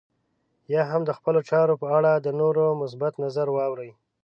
[0.73, 3.91] يا هم د خپلو چارو په اړه د نورو مثبت نظر واورئ.